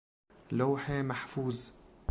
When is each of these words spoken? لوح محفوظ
لوح 0.51 0.89
محفوظ 0.91 1.71